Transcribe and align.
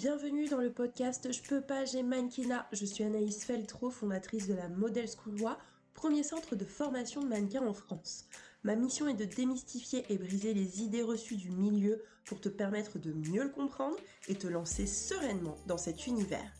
bienvenue 0.00 0.48
dans 0.48 0.62
le 0.62 0.72
podcast 0.72 1.30
Je 1.30 1.42
peux 1.42 1.60
pas, 1.60 1.84
j'ai 1.84 2.02
mannequinat. 2.02 2.66
Je 2.72 2.86
suis 2.86 3.04
Anaïs 3.04 3.44
Feltro, 3.44 3.90
fondatrice 3.90 4.48
de 4.48 4.54
la 4.54 4.66
Model 4.70 5.06
School 5.06 5.36
Loi, 5.36 5.58
premier 5.92 6.22
centre 6.22 6.56
de 6.56 6.64
formation 6.64 7.20
de 7.20 7.28
mannequins 7.28 7.66
en 7.66 7.74
France. 7.74 8.24
Ma 8.64 8.76
mission 8.76 9.08
est 9.08 9.14
de 9.14 9.26
démystifier 9.26 10.06
et 10.08 10.16
briser 10.16 10.54
les 10.54 10.80
idées 10.80 11.02
reçues 11.02 11.36
du 11.36 11.50
milieu 11.50 12.02
pour 12.24 12.40
te 12.40 12.48
permettre 12.48 12.98
de 12.98 13.12
mieux 13.12 13.42
le 13.42 13.50
comprendre 13.50 13.98
et 14.28 14.36
te 14.36 14.46
lancer 14.46 14.86
sereinement 14.86 15.56
dans 15.66 15.76
cet 15.76 16.06
univers. 16.06 16.50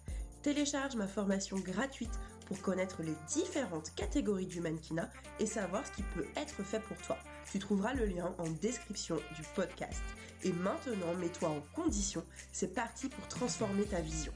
Télécharge 0.43 0.97
ma 0.97 1.07
formation 1.07 1.57
gratuite 1.57 2.13
pour 2.45 2.61
connaître 2.61 3.03
les 3.03 3.17
différentes 3.27 3.95
catégories 3.95 4.49
du 4.49 4.61
mannequinat 4.61 5.09
et 5.39 5.47
savoir 5.47 5.87
ce 5.87 5.93
qui 5.93 6.03
peut 6.15 6.27
être 6.37 6.63
fait 6.63 6.81
pour 6.81 6.99
toi. 6.99 7.17
Tu 7.51 7.59
trouveras 7.59 7.95
le 7.95 8.07
lien 8.07 8.33
en 8.39 8.49
description 8.49 9.17
du 9.35 9.43
podcast. 9.57 10.03
Et 10.45 10.53
maintenant, 10.53 11.13
mets-toi 11.19 11.49
en 11.49 11.61
condition. 11.75 12.25
C'est 12.53 12.73
parti 12.73 13.09
pour 13.09 13.27
transformer 13.27 13.83
ta 13.87 14.01
vision. 14.01 14.33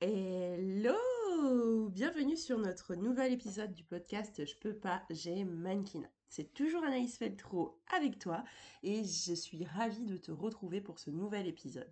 Hello 0.00 1.90
Bienvenue 1.90 2.38
sur 2.38 2.58
notre 2.58 2.94
nouvel 2.94 3.34
épisode 3.34 3.74
du 3.74 3.84
podcast 3.84 4.42
Je 4.46 4.54
peux 4.56 4.74
pas, 4.74 5.02
j'ai 5.10 5.44
mannequinat. 5.44 6.08
C'est 6.30 6.54
toujours 6.54 6.82
Anaïs 6.82 7.18
Feltro 7.18 7.78
avec 7.94 8.18
toi 8.18 8.42
et 8.82 9.04
je 9.04 9.34
suis 9.34 9.66
ravie 9.66 10.06
de 10.06 10.16
te 10.16 10.30
retrouver 10.30 10.80
pour 10.80 10.98
ce 10.98 11.10
nouvel 11.10 11.46
épisode 11.46 11.90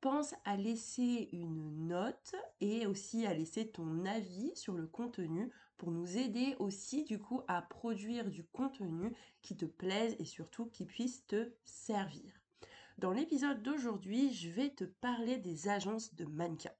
pense 0.00 0.34
à 0.44 0.56
laisser 0.56 1.28
une 1.32 1.86
note 1.88 2.34
et 2.60 2.86
aussi 2.86 3.26
à 3.26 3.34
laisser 3.34 3.68
ton 3.68 4.04
avis 4.06 4.50
sur 4.54 4.74
le 4.74 4.86
contenu 4.86 5.50
pour 5.80 5.92
nous 5.92 6.18
aider 6.18 6.56
aussi 6.58 7.04
du 7.04 7.18
coup 7.18 7.40
à 7.48 7.62
produire 7.62 8.28
du 8.28 8.44
contenu 8.44 9.14
qui 9.40 9.56
te 9.56 9.64
plaise 9.64 10.14
et 10.18 10.26
surtout 10.26 10.66
qui 10.66 10.84
puisse 10.84 11.26
te 11.26 11.52
servir. 11.64 12.38
Dans 12.98 13.12
l'épisode 13.12 13.62
d'aujourd'hui, 13.62 14.30
je 14.30 14.50
vais 14.50 14.68
te 14.68 14.84
parler 14.84 15.38
des 15.38 15.68
agences 15.68 16.14
de 16.16 16.26
mannequins. 16.26 16.74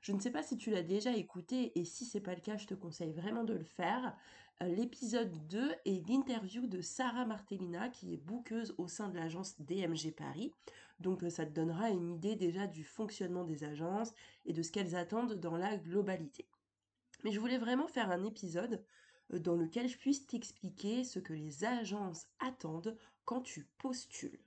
Je 0.00 0.12
ne 0.12 0.20
sais 0.20 0.30
pas 0.30 0.42
si 0.42 0.56
tu 0.56 0.70
l'as 0.70 0.82
déjà 0.82 1.14
écouté 1.14 1.78
et 1.78 1.84
si 1.84 2.06
c'est 2.06 2.22
pas 2.22 2.34
le 2.34 2.40
cas, 2.40 2.56
je 2.56 2.66
te 2.66 2.72
conseille 2.72 3.12
vraiment 3.12 3.44
de 3.44 3.52
le 3.52 3.64
faire. 3.64 4.16
Euh, 4.62 4.74
l'épisode 4.74 5.36
2 5.48 5.74
est 5.84 6.08
l'interview 6.08 6.66
de 6.66 6.80
Sarah 6.80 7.26
Martellina 7.26 7.90
qui 7.90 8.14
est 8.14 8.24
bouqueuse 8.24 8.74
au 8.78 8.88
sein 8.88 9.10
de 9.10 9.16
l'agence 9.16 9.60
DMG 9.60 10.14
Paris. 10.16 10.50
Donc 10.98 11.24
euh, 11.24 11.28
ça 11.28 11.44
te 11.44 11.52
donnera 11.52 11.90
une 11.90 12.08
idée 12.08 12.36
déjà 12.36 12.66
du 12.66 12.84
fonctionnement 12.84 13.44
des 13.44 13.64
agences 13.64 14.14
et 14.46 14.54
de 14.54 14.62
ce 14.62 14.72
qu'elles 14.72 14.96
attendent 14.96 15.34
dans 15.34 15.58
la 15.58 15.76
globalité. 15.76 16.46
Mais 17.24 17.32
je 17.32 17.40
voulais 17.40 17.58
vraiment 17.58 17.88
faire 17.88 18.10
un 18.10 18.24
épisode 18.24 18.84
euh, 19.32 19.38
dans 19.38 19.56
lequel 19.56 19.88
je 19.88 19.96
puisse 19.96 20.26
t'expliquer 20.26 21.04
ce 21.04 21.18
que 21.18 21.32
les 21.32 21.64
agences 21.64 22.26
attendent 22.38 22.96
quand 23.24 23.40
tu 23.40 23.66
postules. 23.78 24.38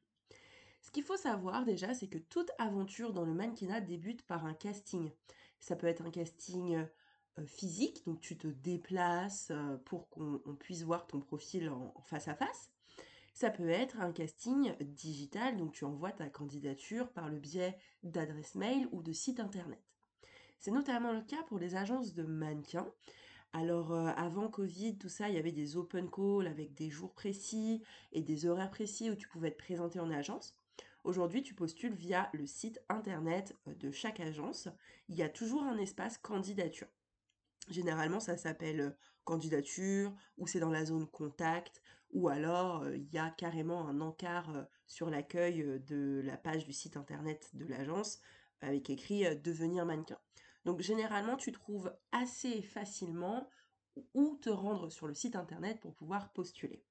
Ce 0.82 0.92
qu'il 0.92 1.04
faut 1.04 1.18
savoir 1.18 1.66
déjà, 1.66 1.94
c'est 1.94 2.08
que 2.08 2.18
toute 2.18 2.52
aventure 2.58 3.14
dans 3.14 3.26
le 3.26 3.34
mannequinat 3.34 3.82
débute 3.82 4.24
par 4.24 4.46
un 4.46 4.54
casting. 4.54 5.12
Ça 5.60 5.76
peut 5.76 5.88
être 5.88 6.06
un 6.06 6.12
casting 6.12 6.76
euh, 6.78 7.46
physique, 7.46 8.06
donc 8.06 8.22
tu 8.22 8.38
te 8.38 8.48
déplaces 8.48 9.52
euh, 9.52 9.78
pour 9.86 10.10
qu'on 10.10 10.40
puisse 10.58 10.84
voir 10.84 11.06
ton 11.08 11.20
profil 11.20 11.70
en, 11.70 11.94
face 12.06 12.28
à 12.28 12.36
face. 12.36 12.72
Ça 13.34 13.50
peut 13.50 13.70
être 13.70 14.00
un 14.02 14.12
casting 14.12 14.74
digital, 14.82 15.58
donc 15.58 15.74
tu 15.74 15.86
envoies 15.86 16.12
ta 16.12 16.30
candidature 16.30 17.10
par 17.10 17.30
le 17.30 17.38
biais 17.38 17.78
d'adresse 18.04 18.56
mail 18.56 18.88
ou 18.92 19.02
de 19.02 19.14
site 19.14 19.40
internet. 19.40 19.80
C'est 20.60 20.72
notamment 20.72 21.14
le 21.14 21.22
cas 21.22 21.44
pour 21.48 21.60
les 21.60 21.76
agences 21.76 22.14
de 22.14 22.24
mannequins. 22.24 22.88
Alors 23.54 23.94
euh, 23.94 24.12
avant 24.16 24.48
Covid, 24.50 24.98
tout 24.98 25.10
ça, 25.10 25.30
il 25.30 25.36
y 25.36 25.40
avait 25.40 25.52
des 25.52 25.78
open 25.78 26.10
calls 26.10 26.48
avec 26.48 26.74
des 26.74 26.90
jours 26.90 27.14
précis 27.14 27.82
et 28.12 28.22
des 28.22 28.46
horaires 28.46 28.70
précis 28.70 29.10
où 29.10 29.16
tu 29.16 29.28
pouvais 29.28 29.52
te 29.52 29.58
présenter 29.58 30.00
en 30.00 30.12
agence. 30.12 30.56
Aujourd'hui, 31.04 31.42
tu 31.42 31.54
postules 31.54 31.94
via 31.94 32.30
le 32.34 32.46
site 32.46 32.82
internet 32.90 33.56
de 33.66 33.90
chaque 33.90 34.20
agence. 34.20 34.68
Il 35.08 35.16
y 35.16 35.24
a 35.24 35.30
toujours 35.30 35.64
un 35.64 35.78
espace 35.78 36.18
candidature. 36.18 36.88
Généralement, 37.70 38.20
ça 38.20 38.38
s'appelle 38.38 38.80
euh, 38.82 38.90
candidature, 39.24 40.14
ou 40.38 40.48
c'est 40.48 40.60
dans 40.60 40.72
la 40.72 40.86
zone 40.86 41.08
contact, 41.08 41.82
ou 42.12 42.30
alors 42.30 42.84
euh, 42.84 42.98
il 42.98 43.10
y 43.14 43.18
a 43.18 43.30
carrément 43.30 43.88
un 43.88 44.02
encart 44.02 44.56
euh, 44.56 44.64
sur 44.88 45.10
l'accueil 45.10 45.80
de 45.88 46.22
la 46.26 46.36
page 46.36 46.66
du 46.66 46.74
site 46.74 46.98
internet 46.98 47.50
de 47.54 47.66
l'agence 47.66 48.20
avec 48.62 48.90
écrit 48.90 49.24
devenir 49.38 49.86
mannequin. 49.86 50.18
Donc 50.70 50.82
généralement, 50.82 51.36
tu 51.36 51.52
trouves 51.52 51.92
assez 52.12 52.62
facilement 52.62 53.50
où 54.14 54.38
te 54.40 54.52
rendre 54.52 54.92
sur 54.92 55.08
le 55.08 55.16
site 55.16 55.36
internet 55.36 55.80
pour 55.80 55.96
pouvoir 55.96 56.32
postuler. 56.32 56.86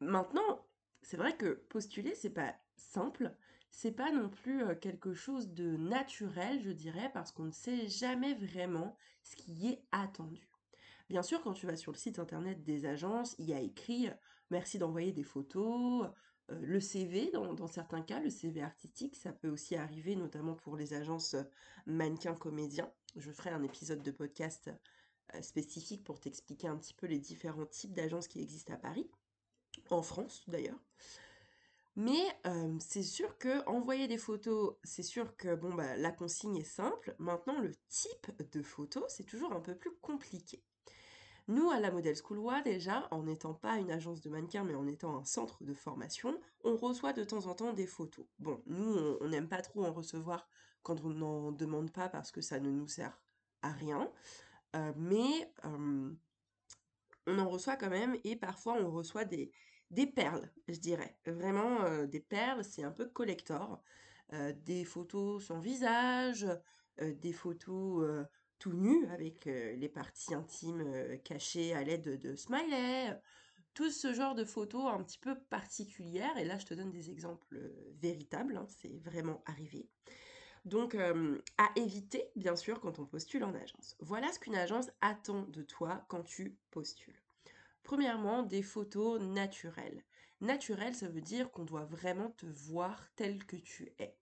Maintenant, 0.00 0.64
c'est 1.02 1.18
vrai 1.18 1.36
que 1.36 1.62
postuler, 1.68 2.14
c'est 2.14 2.30
pas 2.30 2.54
simple, 2.76 3.36
c'est 3.68 3.92
pas 3.92 4.10
non 4.12 4.30
plus 4.30 4.64
quelque 4.80 5.12
chose 5.12 5.52
de 5.52 5.76
naturel, 5.76 6.62
je 6.62 6.70
dirais, 6.70 7.10
parce 7.12 7.32
qu'on 7.32 7.44
ne 7.44 7.50
sait 7.50 7.86
jamais 7.86 8.32
vraiment 8.32 8.96
ce 9.22 9.36
qui 9.36 9.68
est 9.68 9.84
attendu. 9.92 10.48
Bien 11.10 11.22
sûr, 11.22 11.42
quand 11.42 11.52
tu 11.52 11.66
vas 11.66 11.76
sur 11.76 11.92
le 11.92 11.98
site 11.98 12.18
internet 12.18 12.64
des 12.64 12.86
agences, 12.86 13.36
il 13.38 13.44
y 13.44 13.52
a 13.52 13.60
écrit 13.60 14.08
merci 14.48 14.78
d'envoyer 14.78 15.12
des 15.12 15.22
photos, 15.22 16.08
le 16.50 16.80
CV 16.80 17.30
dans, 17.30 17.66
certains 17.66 18.02
cas, 18.02 18.20
le 18.20 18.30
CV 18.30 18.62
artistique, 18.62 19.16
ça 19.16 19.32
peut 19.32 19.48
aussi 19.48 19.76
arriver 19.76 20.16
notamment 20.16 20.54
pour 20.54 20.76
les 20.76 20.94
agences 20.94 21.36
mannequins 21.86 22.34
comédiens. 22.34 22.92
Je 23.16 23.30
ferai 23.30 23.50
un 23.50 23.62
épisode 23.62 24.02
de 24.02 24.10
podcast 24.10 24.70
spécifique 25.42 26.02
pour 26.02 26.18
t'expliquer 26.20 26.68
un 26.68 26.76
petit 26.76 26.94
peu 26.94 27.06
les 27.06 27.18
différents 27.18 27.66
types 27.66 27.94
d'agences 27.94 28.28
qui 28.28 28.40
existent 28.40 28.74
à 28.74 28.78
Paris, 28.78 29.08
en 29.90 30.02
France 30.02 30.42
d'ailleurs. 30.48 30.78
Mais 31.96 32.24
c'est 32.78 33.02
sûr 33.02 33.36
que 33.38 33.64
envoyer 33.68 34.08
des 34.08 34.18
photos, 34.18 34.76
c'est 34.84 35.02
sûr 35.02 35.36
que 35.36 35.54
bon 35.54 35.74
bah 35.74 35.96
la 35.96 36.12
consigne 36.12 36.56
est 36.56 36.64
simple. 36.64 37.14
Maintenant 37.18 37.60
le 37.60 37.72
type 37.88 38.32
de 38.52 38.62
photo, 38.62 39.04
c'est 39.08 39.24
toujours 39.24 39.52
un 39.52 39.60
peu 39.60 39.74
plus 39.74 39.92
compliqué. 40.00 40.62
Nous, 41.50 41.68
à 41.70 41.80
la 41.80 41.90
Model 41.90 42.14
School 42.16 42.40
déjà, 42.64 43.08
en 43.10 43.24
n'étant 43.24 43.54
pas 43.54 43.78
une 43.78 43.90
agence 43.90 44.20
de 44.20 44.30
mannequins, 44.30 44.62
mais 44.62 44.74
en 44.76 44.86
étant 44.86 45.16
un 45.16 45.24
centre 45.24 45.64
de 45.64 45.74
formation, 45.74 46.40
on 46.62 46.76
reçoit 46.76 47.12
de 47.12 47.24
temps 47.24 47.46
en 47.46 47.54
temps 47.54 47.72
des 47.72 47.88
photos. 47.88 48.24
Bon, 48.38 48.62
nous, 48.66 49.16
on 49.20 49.28
n'aime 49.28 49.48
pas 49.48 49.60
trop 49.60 49.84
en 49.84 49.92
recevoir 49.92 50.48
quand 50.84 51.04
on 51.04 51.10
n'en 51.10 51.50
demande 51.50 51.90
pas 51.90 52.08
parce 52.08 52.30
que 52.30 52.40
ça 52.40 52.60
ne 52.60 52.70
nous 52.70 52.86
sert 52.86 53.20
à 53.62 53.72
rien. 53.72 54.10
mais 54.96 55.52
on 57.26 57.38
en 57.38 57.48
reçoit 57.48 57.76
quand 57.76 57.90
même 57.90 58.16
et 58.22 58.36
parfois 58.36 58.74
on 58.74 58.90
reçoit 58.90 59.24
des, 59.24 59.50
des 59.90 60.06
perles, 60.06 60.48
je 60.68 60.78
dirais. 60.78 61.18
Vraiment 61.26 61.82
euh, 61.82 62.06
des 62.06 62.20
perles, 62.20 62.64
c'est 62.64 62.84
un 62.84 62.92
peu 62.92 63.06
collector. 63.06 63.82
Euh, 64.32 64.52
des 64.64 64.84
photos 64.84 65.44
sans 65.44 65.58
visage, 65.58 66.46
euh, 67.00 67.12
des 67.14 67.32
photos 67.32 68.24
tout 68.60 68.72
nues 68.72 69.06
avec 69.08 69.46
les 69.46 69.88
parties 69.88 70.34
intimes 70.34 71.18
cachées 71.24 71.74
à 71.74 71.82
l'aide 71.82 72.20
de, 72.20 72.36
smiley. 72.36 73.18
Tout 73.74 73.90
ce 73.90 74.12
genre 74.12 74.34
de 74.34 74.44
photos 74.44 74.92
un 74.92 75.02
petit 75.02 75.18
peu 75.18 75.36
particulières. 75.50 76.36
Et 76.38 76.44
là, 76.44 76.58
je 76.58 76.66
te 76.66 76.74
donne 76.74 76.90
des 76.90 77.10
exemples 77.10 77.58
véritables. 78.00 78.56
Hein, 78.56 78.66
c'est 78.68 78.98
vraiment 79.02 79.42
arrivé. 79.46 79.88
Donc, 80.66 80.94
à 80.94 81.70
éviter, 81.74 82.30
bien 82.36 82.54
sûr, 82.54 82.80
quand 82.80 82.98
on 82.98 83.06
postule 83.06 83.44
en 83.44 83.54
agence. 83.54 83.96
Voilà 84.00 84.30
ce 84.30 84.38
qu'une 84.38 84.56
agence 84.56 84.90
attend 85.00 85.42
de 85.42 85.62
toi 85.62 86.04
quand 86.08 86.22
tu 86.22 86.58
postules. 86.70 87.20
Premièrement, 87.82 88.42
des 88.42 88.62
photos 88.62 89.20
naturelles. 89.20 90.04
Naturel, 90.40 90.94
ça 90.94 91.08
veut 91.08 91.20
dire 91.20 91.50
qu'on 91.50 91.64
doit 91.64 91.84
vraiment 91.84 92.30
te 92.30 92.46
voir 92.46 93.08
tel 93.16 93.44
que 93.44 93.56
tu 93.56 93.92
es. 93.98 94.14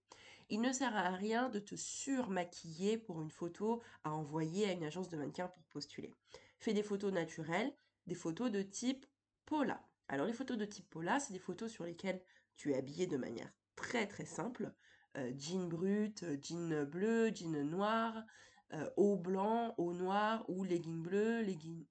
Il 0.50 0.60
ne 0.62 0.72
sert 0.72 0.96
à 0.96 1.10
rien 1.10 1.50
de 1.50 1.58
te 1.58 1.74
surmaquiller 1.74 2.96
pour 2.96 3.20
une 3.20 3.30
photo 3.30 3.82
à 4.04 4.12
envoyer 4.12 4.66
à 4.66 4.72
une 4.72 4.84
agence 4.84 5.08
de 5.08 5.16
mannequin 5.16 5.48
pour 5.48 5.62
postuler. 5.64 6.14
Fais 6.58 6.72
des 6.72 6.82
photos 6.82 7.12
naturelles, 7.12 7.72
des 8.06 8.14
photos 8.14 8.50
de 8.50 8.62
type 8.62 9.04
Pola. 9.44 9.86
Alors 10.08 10.26
les 10.26 10.32
photos 10.32 10.56
de 10.56 10.64
type 10.64 10.88
Pola, 10.88 11.20
c'est 11.20 11.34
des 11.34 11.38
photos 11.38 11.70
sur 11.70 11.84
lesquelles 11.84 12.22
tu 12.56 12.72
es 12.72 12.76
habillé 12.76 13.06
de 13.06 13.16
manière 13.16 13.52
très 13.76 14.06
très 14.06 14.24
simple. 14.24 14.72
Euh, 15.16 15.32
jean 15.36 15.68
brut, 15.68 16.22
euh, 16.22 16.38
jean 16.40 16.84
bleu, 16.84 17.30
jean 17.34 17.64
noir, 17.64 18.24
euh, 18.72 18.88
haut 18.96 19.16
blanc, 19.16 19.74
haut 19.76 19.92
noir 19.92 20.44
ou 20.48 20.64
legging 20.64 21.02
bleu, 21.02 21.42
legging, 21.42 21.84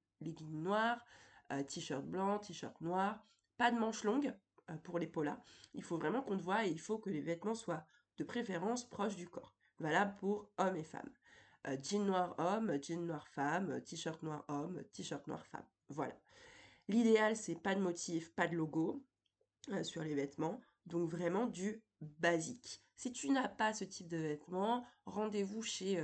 noir, 0.52 1.04
t-shirt 1.68 2.06
blanc, 2.06 2.40
t-shirt 2.40 2.80
noir, 2.82 3.24
pas 3.58 3.72
de 3.72 3.78
manches 3.78 4.04
longues 4.04 4.34
euh, 4.70 4.78
pour 4.84 5.00
les 5.00 5.08
polas. 5.08 5.40
Il 5.74 5.84
faut 5.84 5.98
vraiment 5.98 6.22
qu'on 6.22 6.38
te 6.38 6.44
voit 6.44 6.66
et 6.66 6.70
il 6.70 6.80
faut 6.80 6.98
que 6.98 7.10
les 7.10 7.22
vêtements 7.22 7.56
soient 7.56 7.86
de 8.18 8.24
préférence 8.24 8.88
proches 8.90 9.16
du 9.16 9.28
corps. 9.28 9.56
Valable 9.80 10.16
pour 10.18 10.50
hommes 10.58 10.76
et 10.76 10.84
femmes. 10.84 11.12
Euh, 11.68 11.78
jean 11.82 12.04
noir 12.06 12.36
homme, 12.38 12.78
jean 12.82 13.06
noir 13.06 13.28
femme, 13.28 13.82
t-shirt 13.82 14.22
noir 14.24 14.44
homme, 14.48 14.84
t-shirt 14.94 15.26
noir 15.28 15.46
femme. 15.46 15.66
Voilà. 15.90 16.16
L'idéal, 16.88 17.36
c'est 17.36 17.56
pas 17.56 17.76
de 17.76 17.82
motif, 17.82 18.34
pas 18.34 18.48
de 18.48 18.56
logo 18.56 19.04
euh, 19.70 19.84
sur 19.84 20.04
les 20.04 20.16
vêtements. 20.16 20.62
Donc 20.86 21.10
vraiment 21.10 21.48
du 21.48 21.84
basique. 22.02 22.82
Si 22.96 23.12
tu 23.12 23.30
n'as 23.30 23.50
pas 23.50 23.74
ce 23.74 23.84
type 23.84 24.08
de 24.08 24.18
vêtements, 24.18 24.86
rendez-vous 25.06 25.62
chez 25.62 26.02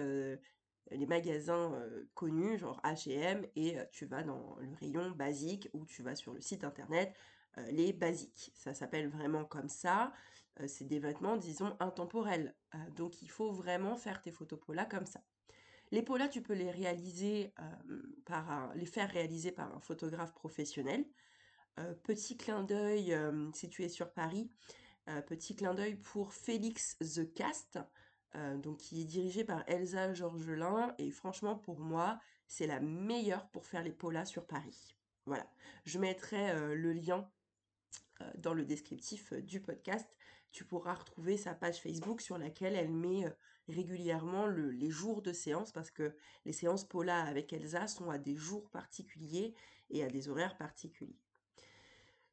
les 0.92 1.06
magasins 1.07 1.81
connus, 2.13 2.60
genre 2.60 2.80
HM, 2.83 3.48
et 3.56 3.77
tu 3.92 4.06
vas 4.06 4.21
dans 4.21 4.57
le 4.60 4.75
rayon 4.75 5.10
basique 5.12 5.69
ou 5.74 5.86
tu 5.86 6.04
vas 6.04 6.15
sur 6.15 6.33
le 6.33 6.42
site 6.42 6.63
internet 6.63 7.15
les 7.71 7.94
basiques. 7.94 8.51
Ça 8.54 8.75
s'appelle 8.75 9.07
vraiment 9.07 9.45
comme 9.45 9.69
ça. 9.69 10.13
C'est 10.68 10.86
des 10.86 11.00
vêtements, 11.00 11.38
disons, 11.38 11.76
intemporels. 11.80 12.56
donc 12.96 13.22
il 13.22 13.30
faut 13.30 13.52
vraiment 13.52 13.96
faire 13.96 14.22
tes 14.22 14.32
photos 14.32 14.60
polas 14.60 14.86
comme 14.86 15.06
ça. 15.06 15.24
Les 15.92 16.02
polas, 16.02 16.28
tu 16.28 16.42
peux 16.42 16.54
les 16.54 16.72
réaliser 16.72 17.54
par 18.26 18.74
les 18.76 18.86
faire 18.86 19.10
réaliser 19.10 19.52
par 19.52 19.76
un 19.76 19.80
photographe 19.80 20.34
professionnel. 20.34 21.06
petit 22.04 22.38
clin 22.38 22.64
d'œil, 22.64 23.16
si 23.54 23.70
tu 23.70 23.84
es 23.84 23.90
sur 23.90 24.12
Paris, 24.12 24.52
petit 25.28 25.56
clin 25.56 25.74
d'œil 25.74 25.96
pour 25.96 26.34
Félix 26.34 26.98
The 27.00 27.32
Cast, 27.34 27.80
qui 28.80 29.02
est 29.02 29.06
dirigé 29.06 29.44
par 29.44 29.64
Elsa 29.68 30.14
Georgelin, 30.14 30.96
et 30.98 31.12
franchement 31.12 31.56
pour 31.56 31.80
moi, 31.80 32.20
c'est 32.48 32.68
la 32.68 32.80
meilleure 32.80 33.48
pour 33.50 33.68
faire 33.68 33.84
les 33.84 33.92
polas 33.92 34.26
sur 34.26 34.48
Paris. 34.48 34.96
Voilà, 35.26 35.48
je 35.86 36.00
mettrai 36.00 36.76
le 36.76 36.94
lien 36.94 37.30
dans 38.38 38.54
le 38.54 38.66
descriptif 38.66 39.34
du 39.34 39.62
podcast. 39.62 40.08
Tu 40.54 40.66
pourras 40.66 40.94
retrouver 40.94 41.36
sa 41.36 41.56
page 41.56 41.82
Facebook 41.82 42.22
sur 42.22 42.38
laquelle 42.38 42.76
elle 42.76 42.92
met 42.92 43.26
régulièrement 43.68 44.46
les 44.46 44.92
jours 44.92 45.24
de 45.24 45.34
séance 45.34 45.72
parce 45.72 45.90
que 45.90 46.16
les 46.46 46.54
séances 46.54 46.86
Pola 46.86 47.24
avec 47.24 47.52
Elsa 47.52 47.88
sont 47.88 48.12
à 48.12 48.20
des 48.20 48.36
jours 48.36 48.70
particuliers 48.70 49.56
et 49.90 50.04
à 50.04 50.08
des 50.08 50.30
horaires 50.30 50.56
particuliers. 50.56 51.20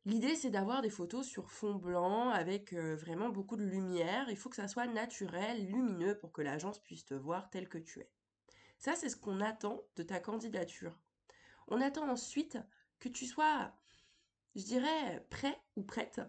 L'idée, 0.04 0.34
c'est 0.34 0.50
d'avoir 0.50 0.82
des 0.82 0.90
photos 0.90 1.26
sur 1.26 1.50
fond 1.50 1.74
blanc 1.74 2.28
avec 2.28 2.74
vraiment 2.74 3.30
beaucoup 3.30 3.56
de 3.56 3.64
lumière. 3.64 4.28
Il 4.28 4.36
faut 4.36 4.50
que 4.50 4.56
ça 4.56 4.68
soit 4.68 4.86
naturel, 4.86 5.66
lumineux 5.66 6.18
pour 6.18 6.30
que 6.30 6.42
l'agence 6.42 6.78
puisse 6.78 7.06
te 7.06 7.14
voir 7.14 7.48
tel 7.48 7.68
que 7.70 7.78
tu 7.78 8.00
es. 8.00 8.10
Ça, 8.78 8.96
c'est 8.96 9.08
ce 9.08 9.16
qu'on 9.16 9.40
attend 9.40 9.82
de 9.96 10.02
ta 10.02 10.20
candidature. 10.20 10.98
On 11.68 11.80
attend 11.80 12.06
ensuite 12.10 12.58
que 12.98 13.08
tu 13.08 13.24
sois, 13.24 13.72
je 14.56 14.64
dirais, 14.64 15.26
prêt 15.30 15.58
ou 15.76 15.82
prête 15.82 16.20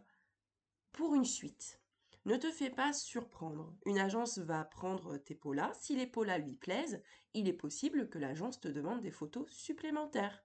pour 0.94 1.16
une 1.16 1.26
suite. 1.26 1.81
Ne 2.26 2.38
te 2.38 2.52
fais 2.52 2.70
pas 2.70 2.94
surprendre. 2.94 3.74
Une 3.86 3.98
agence 3.98 4.38
va 4.38 4.64
prendre 4.64 5.18
tes 5.18 5.34
polas. 5.34 5.72
Si 5.80 5.96
les 5.96 6.06
polas 6.06 6.38
lui 6.38 6.56
plaisent, 6.56 7.02
il 7.34 7.48
est 7.48 7.54
possible 7.54 8.10
que 8.10 8.20
l'agence 8.20 8.60
te 8.60 8.68
demande 8.68 9.02
des 9.02 9.10
photos 9.10 9.50
supplémentaires. 9.50 10.44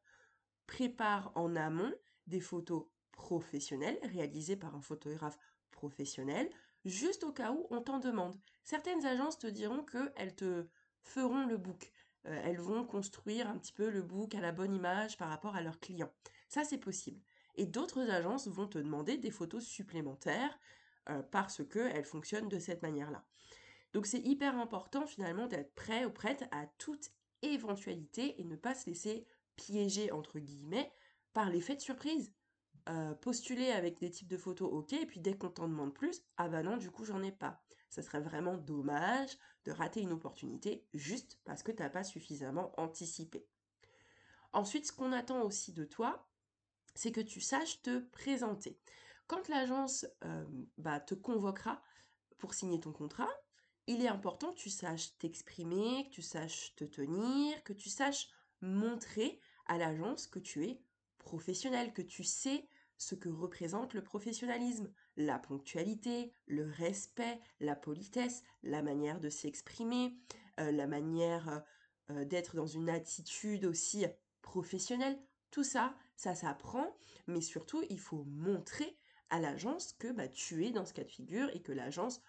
Prépare 0.66 1.32
en 1.34 1.54
amont 1.54 1.92
des 2.26 2.40
photos 2.40 2.86
professionnel, 3.12 3.98
réalisé 4.02 4.56
par 4.56 4.74
un 4.74 4.80
photographe 4.80 5.38
professionnel, 5.70 6.48
juste 6.86 7.24
au 7.24 7.32
cas 7.32 7.52
où 7.52 7.66
on 7.70 7.82
t'en 7.82 7.98
demande. 7.98 8.34
Certaines 8.64 9.04
agences 9.04 9.38
te 9.38 9.46
diront 9.46 9.84
qu'elles 9.84 10.34
te 10.34 10.66
feront 11.02 11.46
le 11.46 11.58
book. 11.58 11.92
Euh, 12.26 12.40
elles 12.44 12.60
vont 12.60 12.84
construire 12.84 13.48
un 13.48 13.58
petit 13.58 13.72
peu 13.72 13.90
le 13.90 14.02
book 14.02 14.34
à 14.34 14.40
la 14.40 14.52
bonne 14.52 14.74
image 14.74 15.18
par 15.18 15.28
rapport 15.28 15.56
à 15.56 15.62
leurs 15.62 15.78
clients. 15.78 16.12
Ça, 16.48 16.64
c'est 16.64 16.78
possible. 16.78 17.20
Et 17.56 17.66
d'autres 17.66 18.10
agences 18.10 18.48
vont 18.48 18.66
te 18.66 18.78
demander 18.78 19.18
des 19.18 19.30
photos 19.30 19.64
supplémentaires 19.64 20.58
euh, 21.08 21.22
parce 21.22 21.62
qu'elles 21.66 22.04
fonctionnent 22.04 22.48
de 22.48 22.58
cette 22.58 22.82
manière-là. 22.82 23.24
Donc 23.92 24.06
c'est 24.06 24.20
hyper 24.20 24.58
important 24.58 25.06
finalement 25.06 25.46
d'être 25.46 25.74
prêt 25.74 26.04
ou 26.04 26.10
prête 26.10 26.44
à 26.50 26.66
toute 26.78 27.10
éventualité 27.42 28.40
et 28.40 28.44
ne 28.44 28.56
pas 28.56 28.74
se 28.74 28.88
laisser 28.90 29.26
piéger 29.56 30.12
entre 30.12 30.38
guillemets 30.38 30.92
par 31.32 31.50
l'effet 31.50 31.76
de 31.76 31.80
surprise. 31.80 32.32
Euh, 32.88 33.14
postuler 33.14 33.70
avec 33.70 33.98
des 33.98 34.10
types 34.10 34.28
de 34.28 34.36
photos, 34.36 34.70
ok, 34.72 34.92
et 34.92 35.06
puis 35.06 35.18
dès 35.18 35.36
qu'on 35.36 35.48
t'en 35.48 35.66
demande 35.66 35.92
plus, 35.92 36.22
ah 36.36 36.48
bah 36.48 36.62
non, 36.62 36.76
du 36.76 36.90
coup 36.90 37.04
j'en 37.04 37.22
ai 37.22 37.32
pas. 37.32 37.64
Ça 37.88 38.02
serait 38.02 38.20
vraiment 38.20 38.56
dommage 38.56 39.38
de 39.64 39.72
rater 39.72 40.02
une 40.02 40.12
opportunité 40.12 40.86
juste 40.94 41.40
parce 41.44 41.62
que 41.62 41.72
t'as 41.72 41.90
pas 41.90 42.04
suffisamment 42.04 42.72
anticipé. 42.80 43.46
Ensuite, 44.52 44.86
ce 44.86 44.92
qu'on 44.92 45.12
attend 45.12 45.42
aussi 45.42 45.72
de 45.72 45.84
toi, 45.84 46.28
c'est 46.94 47.12
que 47.12 47.20
tu 47.20 47.40
saches 47.40 47.82
te 47.82 47.98
présenter. 47.98 48.78
Quand 49.26 49.48
l'agence 49.48 50.06
euh, 50.24 50.44
bah, 50.78 51.00
te 51.00 51.14
convoquera 51.14 51.82
pour 52.38 52.54
signer 52.54 52.80
ton 52.80 52.92
contrat, 52.92 53.30
il 53.86 54.02
est 54.04 54.08
important 54.08 54.52
que 54.52 54.58
tu 54.58 54.70
saches 54.70 55.16
t'exprimer, 55.18 56.06
que 56.08 56.14
tu 56.14 56.22
saches 56.22 56.74
te 56.76 56.84
tenir, 56.84 57.62
que 57.64 57.72
tu 57.72 57.88
saches 57.88 58.28
montrer 58.60 59.40
à 59.66 59.78
l'agence 59.78 60.26
que 60.26 60.38
tu 60.38 60.64
es 60.64 60.80
professionnel, 61.18 61.92
que 61.92 62.02
tu 62.02 62.24
sais 62.24 62.68
ce 62.98 63.14
que 63.14 63.28
représente 63.28 63.94
le 63.94 64.02
professionnalisme, 64.02 64.90
la 65.16 65.38
ponctualité, 65.38 66.32
le 66.46 66.70
respect, 66.70 67.40
la 67.60 67.76
politesse, 67.76 68.42
la 68.62 68.82
manière 68.82 69.20
de 69.20 69.28
s'exprimer, 69.28 70.16
euh, 70.60 70.72
la 70.72 70.86
manière 70.86 71.64
euh, 72.10 72.24
d'être 72.24 72.56
dans 72.56 72.66
une 72.66 72.88
attitude 72.88 73.64
aussi 73.64 74.06
professionnelle. 74.40 75.18
Tout 75.50 75.64
ça, 75.64 75.94
ça 76.16 76.34
s'apprend, 76.34 76.96
mais 77.26 77.40
surtout, 77.40 77.82
il 77.90 78.00
faut 78.00 78.24
montrer 78.24 78.96
à 79.30 79.40
l'agence 79.40 79.92
que 79.94 80.12
bah, 80.12 80.28
tu 80.28 80.64
es 80.64 80.70
dans 80.70 80.84
ce 80.84 80.94
cas 80.94 81.04
de 81.04 81.10
figure 81.10 81.48
et 81.54 81.60
que 81.60 81.72
l'agence 81.72 82.20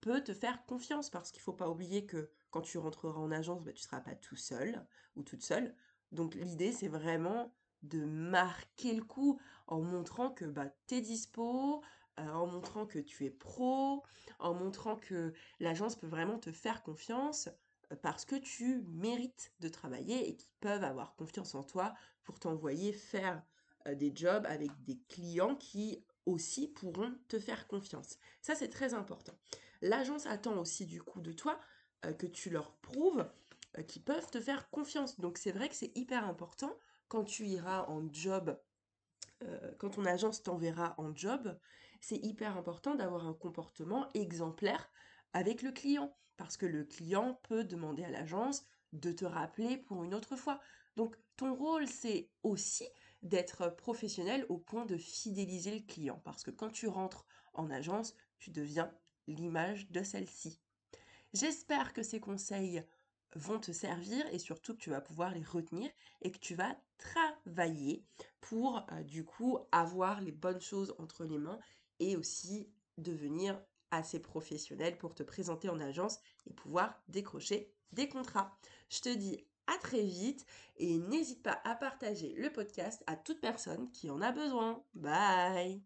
peut 0.00 0.22
te 0.22 0.34
faire 0.34 0.64
confiance 0.66 1.10
parce 1.10 1.30
qu'il 1.30 1.40
ne 1.40 1.44
faut 1.44 1.52
pas 1.52 1.68
oublier 1.68 2.06
que 2.06 2.30
quand 2.50 2.62
tu 2.62 2.78
rentreras 2.78 3.18
en 3.18 3.30
agence, 3.30 3.64
bah, 3.64 3.72
tu 3.72 3.80
ne 3.80 3.84
seras 3.84 4.00
pas 4.00 4.14
tout 4.14 4.36
seul 4.36 4.86
ou 5.16 5.22
toute 5.22 5.42
seule. 5.42 5.74
Donc 6.12 6.34
l'idée, 6.34 6.72
c'est 6.72 6.88
vraiment 6.88 7.52
de 7.82 8.04
marquer 8.04 8.94
le 8.94 9.02
coup 9.02 9.40
en 9.66 9.80
montrant 9.80 10.30
que 10.30 10.44
bah, 10.44 10.66
tu 10.86 10.96
es 10.96 11.00
dispo, 11.00 11.82
euh, 12.18 12.28
en 12.28 12.46
montrant 12.46 12.86
que 12.86 12.98
tu 12.98 13.24
es 13.24 13.30
pro, 13.30 14.02
en 14.38 14.54
montrant 14.54 14.96
que 14.96 15.32
l'agence 15.58 15.96
peut 15.96 16.06
vraiment 16.06 16.38
te 16.38 16.52
faire 16.52 16.82
confiance 16.82 17.48
euh, 17.92 17.96
parce 17.96 18.24
que 18.24 18.36
tu 18.36 18.82
mérites 18.88 19.52
de 19.60 19.68
travailler 19.68 20.28
et 20.28 20.36
qu'ils 20.36 20.52
peuvent 20.60 20.84
avoir 20.84 21.16
confiance 21.16 21.54
en 21.54 21.64
toi 21.64 21.94
pour 22.22 22.38
t'envoyer 22.38 22.92
faire 22.92 23.42
euh, 23.86 23.94
des 23.94 24.12
jobs 24.14 24.46
avec 24.46 24.70
des 24.84 24.98
clients 25.08 25.56
qui 25.56 26.04
aussi 26.26 26.68
pourront 26.68 27.14
te 27.28 27.38
faire 27.38 27.66
confiance. 27.66 28.18
Ça, 28.40 28.54
c'est 28.54 28.68
très 28.68 28.94
important. 28.94 29.34
L'agence 29.82 30.26
attend 30.26 30.56
aussi 30.58 30.86
du 30.86 31.02
coup 31.02 31.20
de 31.20 31.32
toi 31.32 31.58
que 32.18 32.26
tu 32.26 32.50
leur 32.50 32.72
prouves 32.76 33.26
qu'ils 33.82 34.02
peuvent 34.02 34.30
te 34.30 34.40
faire 34.40 34.70
confiance. 34.70 35.18
Donc 35.20 35.38
c'est 35.38 35.52
vrai 35.52 35.68
que 35.68 35.74
c'est 35.74 35.96
hyper 35.96 36.26
important 36.26 36.74
quand 37.08 37.24
tu 37.24 37.46
iras 37.46 37.84
en 37.88 38.12
job, 38.12 38.58
euh, 39.42 39.72
quand 39.78 39.90
ton 39.90 40.04
agence 40.04 40.42
t'enverra 40.42 40.94
en 40.98 41.14
job, 41.14 41.58
c'est 42.00 42.16
hyper 42.16 42.56
important 42.56 42.94
d'avoir 42.94 43.26
un 43.26 43.34
comportement 43.34 44.08
exemplaire 44.14 44.90
avec 45.32 45.62
le 45.62 45.72
client. 45.72 46.16
Parce 46.36 46.56
que 46.56 46.66
le 46.66 46.84
client 46.84 47.40
peut 47.44 47.64
demander 47.64 48.04
à 48.04 48.10
l'agence 48.10 48.64
de 48.92 49.12
te 49.12 49.24
rappeler 49.24 49.76
pour 49.76 50.04
une 50.04 50.14
autre 50.14 50.36
fois. 50.36 50.60
Donc 50.96 51.16
ton 51.36 51.54
rôle, 51.54 51.86
c'est 51.86 52.30
aussi 52.42 52.88
d'être 53.24 53.74
professionnel 53.74 54.46
au 54.48 54.58
point 54.58 54.86
de 54.86 54.96
fidéliser 54.96 55.74
le 55.74 55.84
client. 55.84 56.20
Parce 56.24 56.44
que 56.44 56.50
quand 56.50 56.70
tu 56.70 56.86
rentres 56.86 57.26
en 57.54 57.70
agence, 57.70 58.14
tu 58.38 58.50
deviens 58.50 58.92
l'image 59.26 59.90
de 59.90 60.02
celle-ci. 60.02 60.60
J'espère 61.32 61.92
que 61.92 62.02
ces 62.02 62.20
conseils 62.20 62.84
vont 63.34 63.58
te 63.58 63.72
servir 63.72 64.24
et 64.32 64.38
surtout 64.38 64.74
que 64.74 64.78
tu 64.80 64.90
vas 64.90 65.00
pouvoir 65.00 65.32
les 65.34 65.42
retenir 65.42 65.90
et 66.22 66.30
que 66.30 66.38
tu 66.38 66.54
vas 66.54 66.76
travailler 66.98 68.04
pour 68.40 68.86
euh, 68.92 69.02
du 69.02 69.24
coup 69.24 69.58
avoir 69.72 70.20
les 70.20 70.30
bonnes 70.30 70.60
choses 70.60 70.94
entre 70.98 71.24
les 71.24 71.38
mains 71.38 71.58
et 71.98 72.16
aussi 72.16 72.70
devenir 72.98 73.60
assez 73.90 74.20
professionnel 74.20 74.96
pour 74.98 75.14
te 75.14 75.22
présenter 75.22 75.68
en 75.68 75.80
agence 75.80 76.20
et 76.46 76.52
pouvoir 76.52 77.02
décrocher 77.08 77.72
des 77.92 78.08
contrats. 78.08 78.56
Je 78.90 79.00
te 79.00 79.08
dis 79.08 79.44
à 79.66 79.78
très 79.78 80.02
vite 80.02 80.44
et 80.76 80.98
n'hésite 80.98 81.42
pas 81.42 81.60
à 81.64 81.74
partager 81.74 82.34
le 82.36 82.50
podcast 82.50 83.02
à 83.06 83.16
toute 83.16 83.40
personne 83.40 83.90
qui 83.90 84.10
en 84.10 84.20
a 84.20 84.32
besoin. 84.32 84.82
Bye 84.94 85.82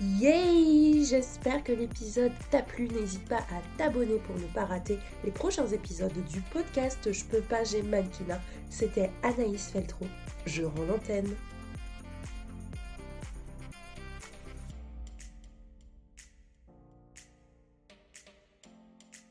Yay 0.00 1.04
J'espère 1.04 1.62
que 1.62 1.72
l'épisode 1.72 2.32
t'a 2.50 2.62
plu. 2.62 2.88
N'hésite 2.88 3.28
pas 3.28 3.38
à 3.50 3.62
t'abonner 3.78 4.18
pour 4.18 4.36
ne 4.36 4.46
pas 4.48 4.64
rater 4.64 4.98
les 5.24 5.30
prochains 5.30 5.68
épisodes 5.68 6.12
du 6.32 6.40
podcast 6.40 7.12
Je 7.12 7.24
peux 7.24 7.42
pas, 7.42 7.62
j'ai 7.62 7.82
mannequinat. 7.82 8.40
C'était 8.70 9.10
Anaïs 9.22 9.70
Feltro. 9.70 10.06
Je 10.46 10.64
rends 10.64 10.84
l'antenne. 10.84 11.32